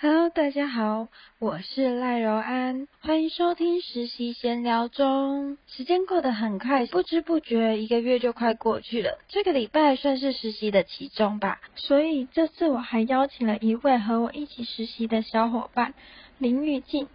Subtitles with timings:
[0.00, 1.08] Hello，大家好，
[1.40, 5.58] 我是赖柔安，欢迎收听实习闲聊中。
[5.66, 9.18] 时间过得很快，不知不觉一个月就快过去了。
[9.26, 15.94] 这个礼拜算是实习的其中吧，所以这次我还邀请了一位和我一起实习的小伙伴
[16.38, 17.08] 林玉静，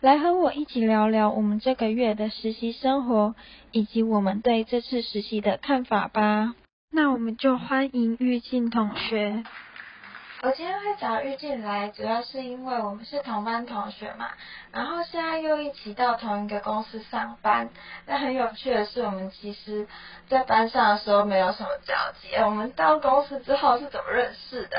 [0.00, 3.34] 来和我一起聊聊我们这个月的实习生活，
[3.70, 6.54] 以及我们对这次实习的看法吧。
[6.90, 9.44] 那我们就欢迎玉静同学。
[10.42, 14.30] 我今天会找玉静来，主要是因为我们是同班同学嘛，
[14.72, 17.68] 然后现在又一起到同一个公司上班。
[18.06, 19.86] 但很有趣的是，我们其实，
[20.30, 22.34] 在班上的时候没有什么交集。
[22.42, 24.78] 我们到公司之后是怎么认识的？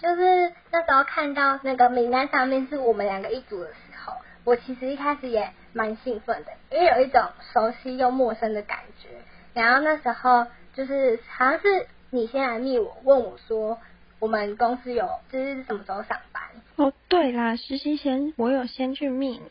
[0.00, 3.74] 就是那时候看到那个名单上面是我们两个一组的时
[4.04, 4.12] 候，
[4.44, 7.20] 我其实一开始也蛮兴奋的，因为有一种
[7.52, 9.08] 熟悉又陌生的感觉。
[9.54, 13.76] 然后那时候就是好像是你先来密我，问我说。
[14.24, 16.42] 我们公司有就是什么时候上班？
[16.76, 19.50] 哦，对啦，实习前我有先去密你，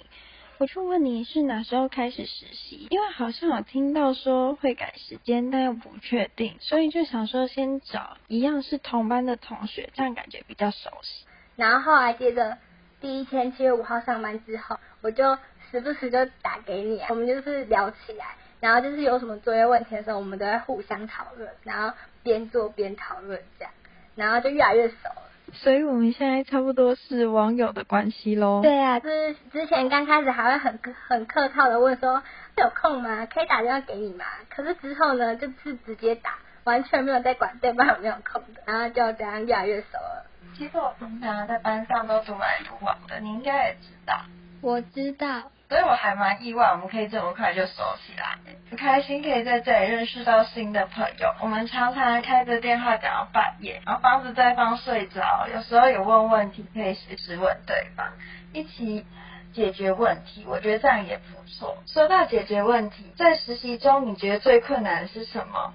[0.58, 11.28] 我就问你是哪时候开始实习，因为好像有听到说会改时间，但又不确定，所以就想说先找一样是同班的同学，这样感觉比较熟悉。
[11.56, 12.58] 然后后来接着
[13.00, 15.38] 第一天七月五号上班之后，我就
[15.70, 18.26] 时不时就打给你，我们就是聊起来，
[18.60, 23.72] 然后就是有什么作业问题的时候，我们都会互相讨论，然后边做边讨论这样。
[24.16, 28.62] 然后就越来越熟了，所以我们现在差不多是网友的关系喽。
[28.62, 32.22] 对啊，就是之前刚开始还会很很客套的问说
[32.58, 33.26] 有空吗？
[33.26, 34.26] 可以打电话给你吗？
[34.50, 40.26] 可是之后呢，就是直接打，完全没有在管对方有没有空的，然后就这样越来越熟了。
[40.56, 44.22] 其实我平常在班上都独来独往的，你应该也知道。
[44.64, 45.52] 我知道。
[45.70, 48.38] 所以我还蛮意外，我们可以这么快就熟起来，
[48.70, 51.34] 很开心可以在这里认识到新的朋友。
[51.42, 58.06] 我们常常开着电话讲到半夜，然后帮着对方睡着，有时候有问问题可以随时问对方，
[58.54, 59.04] 一起
[59.52, 60.46] 解决问题。
[60.48, 61.76] 我觉得这样也不错。
[61.88, 65.74] 说到解决问题，在实习中你觉得最困难的是什么？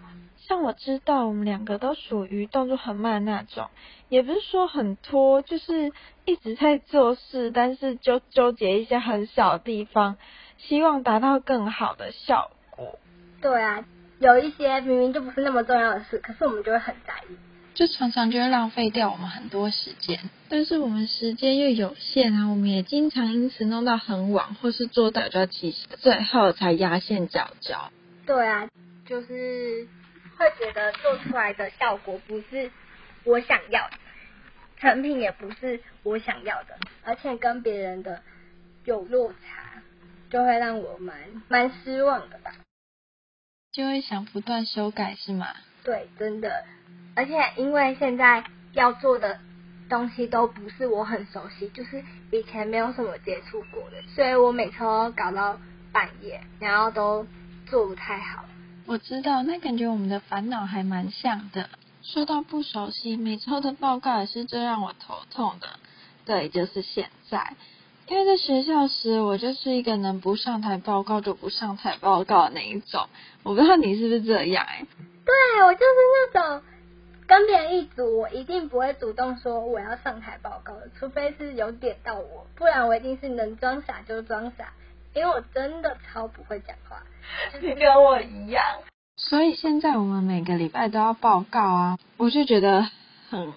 [0.48, 3.68] 像我知道我们两个都属于动作很慢那种，
[4.08, 5.92] 也不是说很拖，就是
[6.24, 10.16] 一直在做事，但是就纠结一些很小的地方，
[10.56, 12.98] 希望达到更好的效果。
[13.42, 13.84] 对啊，
[14.20, 17.36] 有一些明明就不是那么重要的事，可是我们就会很在意，
[17.74, 20.18] 就常常就会浪费掉我们很多时间。
[20.48, 27.92] 但是我们时间又有限啊，我们也经常因此弄到很晚，或是做到比较急，最后才压线脚脚。
[28.24, 28.66] 对啊，
[29.04, 29.86] 就是。
[30.38, 32.70] 会觉得做出来的效果不是
[33.24, 33.96] 我想要的，
[34.78, 38.22] 成品也不是我想要的，而且跟别人的
[38.84, 39.82] 有落差，
[40.30, 41.16] 就会让我蛮
[41.48, 42.54] 蛮失望的吧。
[43.72, 45.48] 就会想不断修改是吗？
[45.84, 46.64] 对，真的。
[47.16, 49.40] 而且因为现在要做的
[49.88, 55.60] 东西都不是我很熟悉，就是以前没有什么接触过的，所以我每次都搞到
[55.92, 57.26] 半夜，然后都
[57.66, 58.44] 做不太好。
[58.88, 61.68] 我知道，那感觉我们的烦恼还蛮像的。
[62.02, 65.68] 说到不熟悉，每周的报告也是最让我头痛的。
[66.24, 67.54] 对，就是现在。
[68.06, 73.06] 因为在学校时，我就是一个能不上台报告就不上台报告的那一种。
[73.42, 74.86] 我不知道你是不是这样哎？
[75.26, 76.62] 对，我就是那种
[77.26, 84.72] 跟别人一组，我一定不会主动说我要上台报告的，除非是有点到我，不然我一定是能装傻就装傻。
[85.18, 87.02] 因为我真的超不会讲话，
[87.60, 88.64] 你跟我一样。
[89.16, 92.88] 所以现在我们每个礼拜都要报告啊，我就觉得
[93.28, 93.52] 很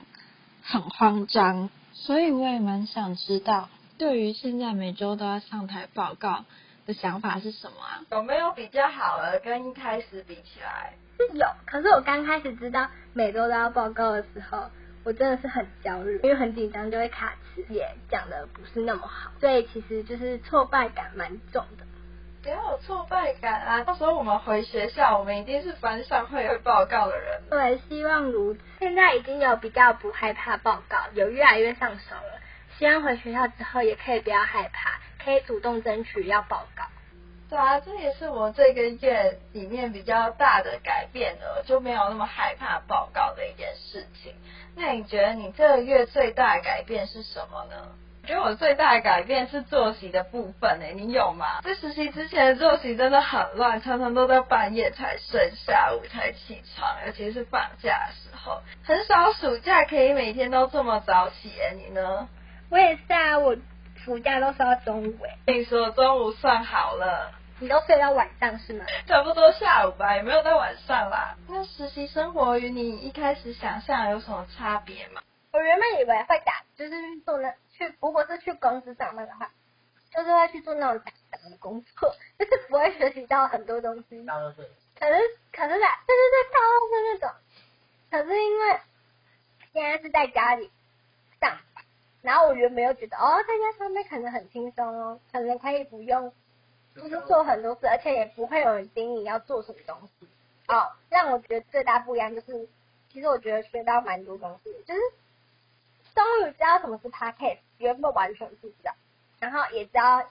[0.63, 1.69] 很慌张。
[1.93, 3.69] 所以我也蛮想知道，
[3.99, 6.45] 对于现在每周都要上台报告
[6.87, 8.01] 的想法是什么啊？
[8.09, 9.39] 有没有比较好了？
[9.39, 14.63] 跟一开始比起来是有，可是我刚开始知道每周都要报告的时候。
[15.03, 21.85] 我真的是很焦虑，因为很紧张，就会卡词，也讲的不是那么好，所以其实就是挫败感蛮重的。
[22.43, 23.83] 不要有挫败感啊！
[23.83, 27.41] 到时候我们回学校，我们一定是班上会有报告的人。
[27.49, 28.59] 对，希望如此。
[28.79, 32.39] 现在已经有比较不害怕报告，有越来越上手了。
[32.79, 36.83] 希望回学校之后也可以不要害怕，可以主动争取要报告。
[37.51, 44.33] 对啊，这也是我这个月里面比较大的改变了，就没有那么害怕报告的一件事情。
[44.77, 47.75] 那你觉得你这个月最大的改变是什么呢？
[48.23, 51.59] 我觉得我最大的改变是作息的部分诶，你有吗？
[51.61, 62.29] 在实习之前的作息真的很乱，常常都在半夜才睡，下午才起床，尤其是放假的时候，很少暑假可以每天都这么早起诶，你呢？
[62.69, 63.57] 我也是啊，我
[64.05, 65.53] 暑假都是到中午诶。
[65.53, 67.33] 你说中午算好了。
[67.61, 68.83] 你都睡到晚上是吗？
[69.07, 71.37] 差不多下午吧，也没有到晚上啦。
[71.47, 75.21] 那实习生活与你一开始想象有什么差别吗？
[75.53, 79.51] 我原本以为会打，就是做那去，如果是去公司上班的话，
[80.11, 84.25] 就是会去做那种打的工作，就是不会学习到很多东西。
[84.25, 85.13] 可是
[85.51, 87.29] 可是在对对对，倒垃圾那种。
[88.09, 88.79] 可是因为
[89.71, 90.71] 现在是在家里
[91.39, 91.85] 上班，
[92.21, 96.33] 然后我原本又觉得哦，在家上班可能很轻松哦，可能可以不用，
[96.95, 100.27] 就是做很多事，而且也不会有人盯你要做什么东西。
[100.67, 102.67] 哦，让我觉得最大不一样就是，
[103.09, 105.01] 其实我觉得学到蛮多东西，就是
[106.13, 108.93] 终于知道什么是 podcast，原本完全不知道，
[109.39, 110.23] 然后也知道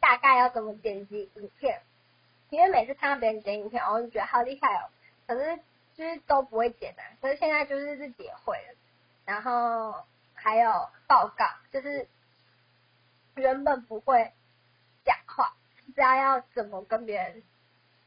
[0.00, 1.82] 大概要怎么剪辑影片，
[2.50, 4.90] 因为每次看到别人剪影片，我就觉得好厉害哦，
[5.26, 5.58] 可是。
[5.96, 8.74] 就是都不会剪啊，可是现在就是自己也会了。
[9.24, 9.94] 然后
[10.34, 12.08] 还有报告，就是
[13.36, 14.32] 原本不会
[15.04, 15.54] 讲话，
[15.94, 17.42] 知道要怎么跟别人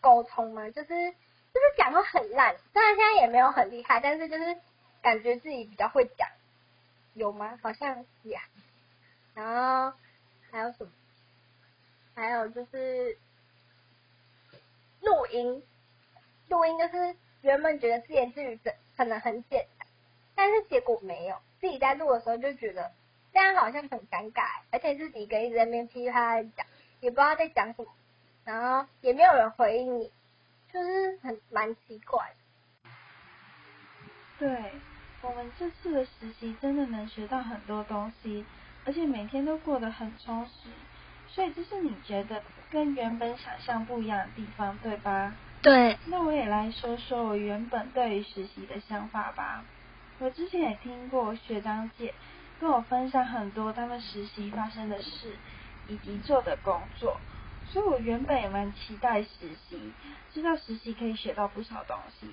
[0.01, 2.56] 沟通吗，就是就是讲的很烂。
[2.74, 4.57] 虽然现在也没有很厉害，但是就是
[5.01, 6.28] 感觉自己比较会讲，
[7.13, 7.57] 有吗？
[7.62, 8.39] 好像也。
[9.34, 9.45] 然
[9.92, 9.98] 后
[10.51, 10.92] 还有什么？
[12.16, 13.18] 还有就是
[15.01, 15.63] 录音，
[16.50, 17.16] 录音就是。
[17.44, 19.88] 原本觉得自言自语的可能很简单，
[20.36, 21.38] 但是结果没有。
[21.62, 22.92] 自己在录的时候就觉得
[23.31, 26.66] 这样好像很尴尬，而且自己跟一直在那边噼啪讲，
[27.00, 27.88] 也不知道在讲什么，
[28.46, 30.12] 然后也没有人回应你，
[30.74, 32.34] 就是很蛮奇怪。
[34.40, 34.72] 对
[35.22, 38.46] 我们这次的实习真的能学到很多东西，
[38.86, 40.70] 而且每天都过得很充实，
[41.28, 45.36] 所以这是你觉得跟原本想象不一样的地方，对吧？
[45.62, 49.66] 对，那我也来说说我原本对于实习的想法吧。
[50.20, 52.14] 我之前也听过学长姐
[52.60, 55.36] 跟我分享很多他们实习发生的事
[55.88, 57.19] 以及做的工作，
[57.69, 59.28] 所以我原本也蛮期待实
[59.69, 59.94] 习，
[60.34, 62.28] 知道实习可以学到不少东西，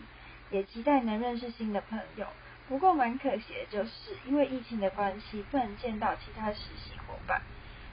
[0.51, 2.27] 也期待能认识新的朋友。
[2.69, 7.43] 不过蛮可惜的就是因为疫情的关系，不能见到其他实习伙伴，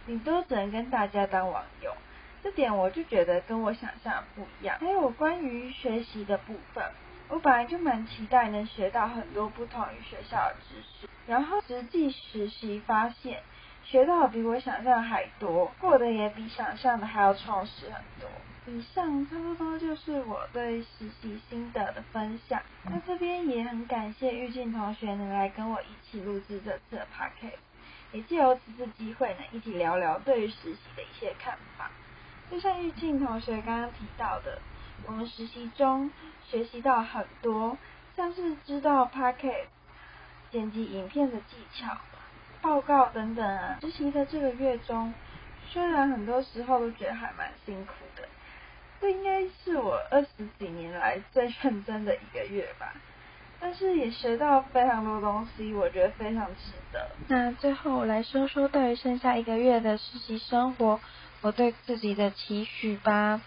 [0.05, 1.93] 顶多只能跟大家当网友。
[2.43, 4.79] 这点我就觉得跟我想象不一样。
[4.79, 6.83] 还有关于学习的部分，
[7.27, 13.43] 我本来就蛮期待能学到很多不同于学校的知识，然后实际实习发现，
[13.91, 18.29] 学到比我想象还多，过得也比想象的还要充实很多。
[18.67, 22.61] 以上差不多就是我对实习心得的分享。
[22.85, 27.57] 那这边也很感谢玉静同学能来跟我一起录制这次的 podcast，
[28.13, 31.91] 也借由此次机会呢，一起聊聊对于实习的一些看法。
[32.49, 34.61] 就像玉静同学刚刚提到的，
[35.05, 36.09] 我们实习中
[36.47, 37.77] 学习到很多，
[38.15, 39.67] 像是知道 p a c k e t
[40.49, 41.97] 剪辑影片的技巧、
[42.61, 43.77] 报告等等啊。
[43.81, 45.13] 实习的这个月中，
[45.69, 48.27] 虽然很多时候都觉得还蛮辛苦的，
[48.99, 50.27] 这应该是我二十
[50.59, 52.93] 几年来最认真的一个月吧。
[53.59, 57.09] 但是也学到非常多东西，我觉得非常值得。
[57.27, 60.99] 那最后我来说说对于剩下一个月的实习生活。
[61.43, 63.41] 我对自己的期许吧，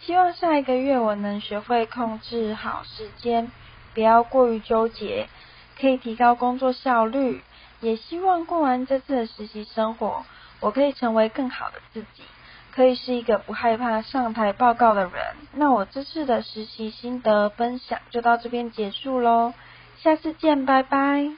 [0.00, 3.50] 希望下一个月我能学会控制好时间，
[3.94, 5.26] 不要过于纠结，
[5.80, 7.40] 可以提高工作效率。
[7.84, 10.24] 也希望过完这次的实习生活，
[10.60, 12.22] 我可以成为更好的自己，
[12.74, 15.12] 可以是一个不害怕上台报告的人。
[15.52, 19.52] 那我这次的实习心得分享就到这边结束喽，
[19.98, 21.30] 下次见，拜拜。